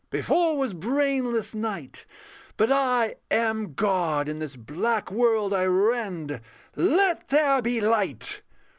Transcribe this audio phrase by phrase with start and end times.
[0.09, 2.05] _]Before was brainless night:
[2.57, 6.41] but I am God In this black world I rend.
[6.75, 8.41] Let there be light!